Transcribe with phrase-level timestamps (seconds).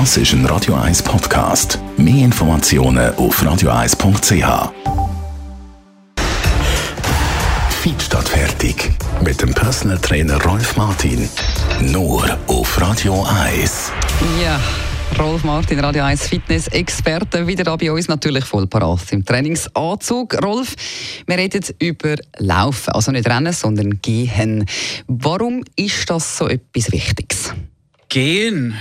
[0.00, 1.78] Das ist ein Radio 1 Podcast.
[1.96, 4.72] Mehr Informationen auf radio1.ch.
[7.80, 8.90] Fit statt fertig.
[9.22, 11.28] Mit dem Personal Trainer Rolf Martin.
[11.80, 13.92] Nur auf Radio 1.
[14.42, 14.58] Ja.
[15.16, 20.42] Rolf Martin, Radio 1 Fitness-Experte, wieder da bei uns natürlich voll parat im Trainingsanzug.
[20.42, 20.74] Rolf,
[21.24, 24.66] wir reden über Laufen, also nicht Rennen, sondern Gehen.
[25.06, 27.52] Warum ist das so etwas Wichtiges?
[28.08, 28.74] Gehen,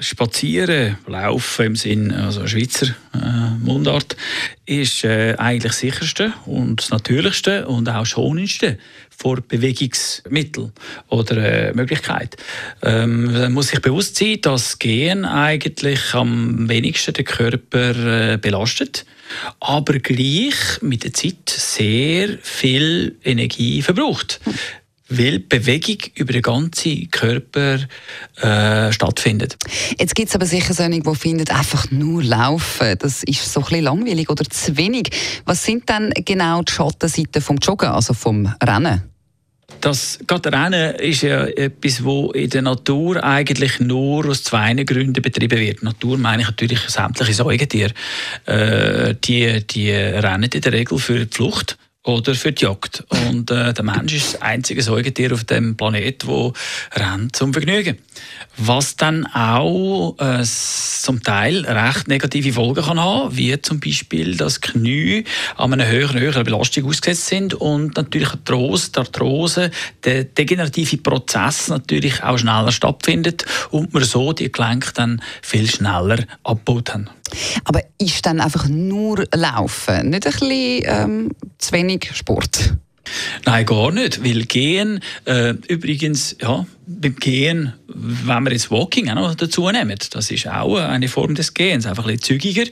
[0.00, 4.16] spazieren, laufen im Sinn also Schweizer äh, Mundart
[4.64, 8.78] ist äh, eigentlich das sicherste und das natürlichste und auch schonendste
[9.16, 10.72] vor Bewegungsmittel
[11.08, 11.36] oder
[11.68, 12.36] äh, Möglichkeit.
[12.82, 19.04] Ähm, man muss sich bewusst sein, dass Gehen eigentlich am wenigsten den Körper äh, belastet,
[19.60, 24.40] aber gleich mit der Zeit sehr viel Energie verbraucht
[25.10, 27.80] weil Bewegung über den ganzen Körper
[28.40, 29.56] äh, stattfindet.
[29.98, 33.64] Jetzt gibt es aber sicher solche, die finden, einfach nur laufen, das ist so ein
[33.64, 35.10] bisschen langweilig oder zu wenig.
[35.44, 39.02] Was sind dann genau die Schattenseiten vom Joggen, also vom Rennen?
[39.80, 45.22] Das gerade Rennen ist ja etwas, wo in der Natur eigentlich nur aus zwei Gründen
[45.22, 45.82] betrieben wird.
[45.82, 47.92] Natur meine ich natürlich sämtliche Säugetiere.
[48.46, 53.04] Äh, die, die rennen in der Regel für die Flucht oder für die Jagd.
[53.08, 56.52] Und äh, der Mensch ist das einzige Säugetier auf dem Planet, wo
[56.94, 57.98] rennt zum Vergnügen.
[58.56, 60.44] Was dann auch äh,
[61.10, 65.24] zum Teil recht negative Folgen kann haben, wie zum Beispiel, dass Knie
[65.56, 69.72] an einer höheren, höheren Belastung ausgesetzt sind und natürlich Arthrose, die Arthrose,
[70.04, 76.18] der degenerative Prozess natürlich auch schneller stattfindet und man so die Gelenke dann viel schneller
[76.44, 77.10] abbaut haben.
[77.64, 82.76] Aber ist dann einfach nur Laufen nicht ein bisschen ähm, zu wenig Sport?
[83.46, 89.14] Nein, gar nicht, weil Gehen, äh, übrigens, ja, beim Gehen, wenn wir jetzt Walking auch
[89.14, 92.64] noch dazu nehmen, das ist auch eine Form des Gehens, einfach ein bisschen zügiger.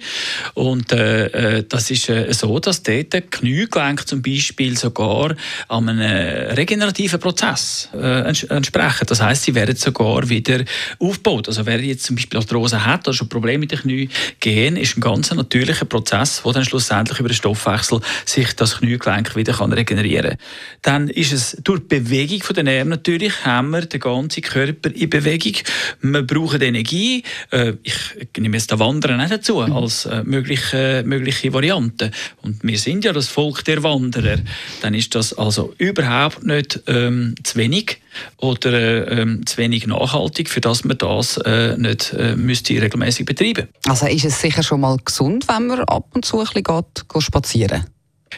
[0.54, 5.36] Und äh, äh, das ist äh, so, dass dort der Kniegelenk zum Beispiel sogar
[5.68, 9.06] an einem regenerativen Prozess äh, entsprechen.
[9.06, 10.64] Das heißt, sie werden sogar wieder
[10.98, 11.48] aufgebaut.
[11.48, 14.08] Also wer jetzt zum Beispiel Arthrose hat oder schon Probleme mit den Knie,
[14.40, 19.36] Gehen ist ein ganz natürlicher Prozess, wo dann schlussendlich über den Stoffwechsel sich das Kniegelenk
[19.36, 20.38] wieder kann regenerieren kann.
[20.82, 25.10] Dann ist es durch die Bewegung der Nerven natürlich, haben wir den ganzen Körper in
[25.10, 25.54] Bewegung.
[26.00, 27.22] Wir brauchen Energie.
[27.50, 27.94] Äh, ich
[28.36, 32.10] nehme jetzt das Wandern nicht dazu als äh, mögliche, mögliche Variante.
[32.42, 34.38] Und wir sind ja das Volk der Wanderer.
[34.82, 37.98] Dann ist das also überhaupt nicht ähm, zu wenig
[38.38, 43.26] oder äh, ähm, zu wenig nachhaltig, für das man das äh, nicht äh, müsste regelmäßig
[43.26, 43.68] betreiben.
[43.86, 47.08] Also ist es sicher schon mal gesund, wenn man ab und zu ein bisschen geht,
[47.08, 47.84] geht spazieren?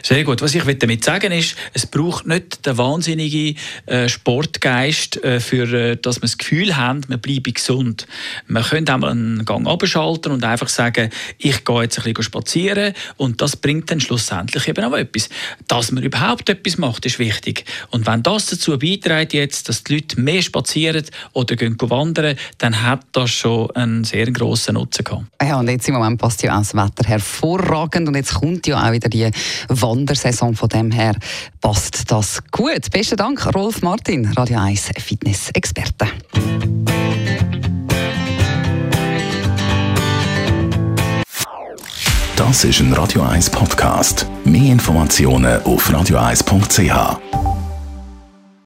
[0.03, 0.41] Sehr gut.
[0.41, 5.97] Was ich damit sagen ist, es braucht nicht den wahnsinnigen äh, Sportgeist, äh, für, äh,
[5.97, 8.07] dass wir das Gefühl haben, wir bleiben gesund.
[8.47, 12.93] Man könnte einmal einen Gang abschalten und einfach sagen, ich gehe jetzt ein bisschen spazieren
[13.17, 15.29] und das bringt dann schlussendlich eben auch etwas.
[15.67, 17.65] Dass man überhaupt etwas macht, ist wichtig.
[17.89, 22.83] Und wenn das dazu beiträgt jetzt, dass die Leute mehr spazieren oder gehen wandern, dann
[22.83, 25.25] hat das schon einen sehr grossen Nutzen gehabt.
[25.41, 28.87] Ja, und jetzt im Moment passt ja auch das Wetter hervorragend und jetzt kommt ja
[28.87, 29.29] auch wieder die
[29.91, 30.55] Wandersaison.
[30.55, 31.15] Von dem her
[31.59, 32.89] passt das gut.
[32.91, 36.07] Besten Dank, Rolf Martin, Radio 1 Fitness-Experte.
[42.37, 44.25] Das ist ein Radio 1 Podcast.
[44.45, 47.50] Mehr Informationen auf radio1.ch.